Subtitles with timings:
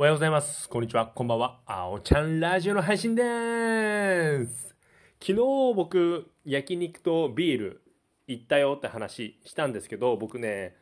[0.00, 0.66] おはようございます。
[0.66, 1.08] こんにちは。
[1.08, 1.60] こんばんは。
[1.66, 4.74] あおちゃんラジオの配信でーす。
[5.20, 5.34] 昨日
[5.76, 7.82] 僕、焼肉とビール
[8.26, 10.74] 行ったよって話したんですけど、僕ね、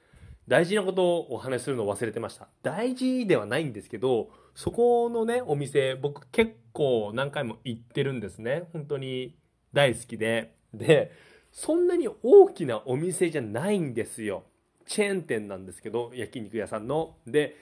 [0.46, 2.46] 大事なことをお話しするの忘れてました。
[2.62, 8.69] 大事ではないんですけど、そこのね、お店、僕結構何回も行ってるんですね。
[8.73, 9.37] 本当に
[9.73, 10.55] 大好きで。
[10.73, 11.11] で、
[11.50, 14.45] そんなに大きなお店じゃないんですよ。
[14.87, 17.16] チェーン店なんですけど、焼肉屋さんの。
[17.27, 17.57] で、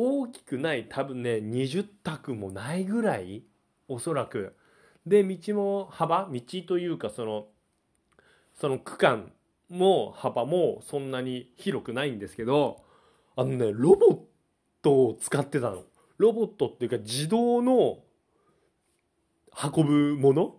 [0.00, 3.42] 大きくない多分ね20択もないぐらい
[3.88, 4.54] おそらく。
[5.04, 7.46] で道も幅道というかその
[8.54, 9.32] その区間
[9.68, 12.84] も幅もそんなに広くないんですけど
[13.34, 14.18] あのねロボッ
[14.82, 15.82] トを使ってたの。
[16.18, 17.98] ロボットっていうか自動の
[19.74, 20.54] 運ぶもの？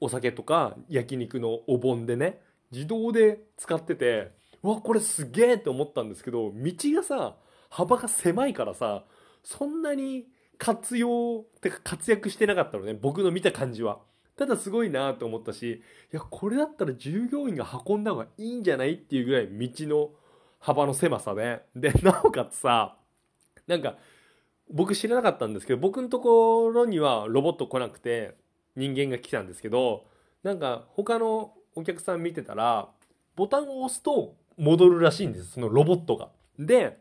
[0.00, 2.40] お酒とか焼肉のお盆でね。
[2.70, 4.30] 自動で使ってて
[4.62, 7.34] わこれすげえって思ったんですけど道がさ
[7.68, 9.04] 幅が狭いからさ
[9.42, 10.26] そんなに
[10.58, 14.00] 活用ってか活躍してなかったのね僕の見た感じは
[14.36, 20.10] ただすごいなと思ったしいやこれだったら従業員が運んだ方がいいんじゃないっていうぐらい道の
[20.60, 22.96] 幅の狭さででなおかつさ
[23.66, 23.96] なんか
[24.70, 28.34] 僕知らなかったんですけど僕のところにはロボット来なくて
[28.76, 30.04] 人間が来たんですけど
[30.42, 32.88] なんか他のお客さん見てたら
[33.34, 36.28] ボタンを押すと戻るらしいんですそのロボットが。
[36.58, 36.98] で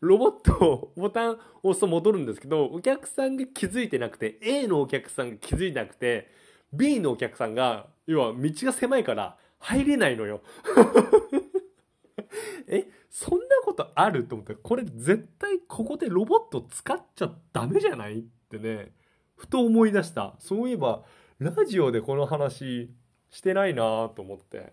[0.00, 6.30] ロボットボタンを押すと戻るんですけど、お客さんが気づいてなくて、A のお客さんが気づいてなくて、
[6.72, 10.42] B のお客さんが、要は道が狭いから入れないのよ。
[12.68, 18.92] え、そんなことあると思って、これ絶対ここでロボット使っちゃダメじゃないってね、
[19.36, 20.36] ふと思い出した。
[20.38, 21.04] そういえば、
[21.38, 22.90] ラジオでこの話
[23.30, 24.72] してないなと思って、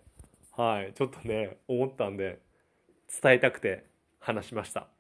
[0.51, 2.41] はい、ちょっとね、思ったんで、
[3.21, 3.85] 伝えたくて
[4.19, 4.94] 話しました。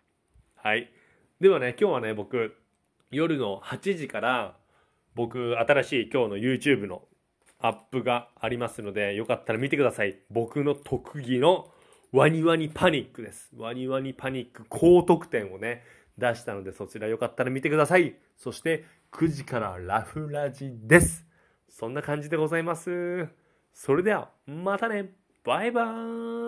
[0.65, 0.89] はい。
[1.39, 2.55] ではね、今日はね、僕、
[3.11, 4.57] 夜の8時から、
[5.13, 7.03] 僕、新しい今日の YouTube の
[7.59, 10.17] アップがありますので、よかったら見てください。
[10.31, 11.71] 僕の特技の
[12.11, 13.51] ワニワニパニックです。
[13.55, 15.83] ワニワニパニック高得点をね、
[16.17, 18.15] 出したので、そちらよかったら見てください。
[18.35, 21.27] そして、9時からラフラジです。
[21.69, 23.27] そんな感じでございます。
[23.71, 25.11] それでは、またね
[25.43, 26.44] バイバーイ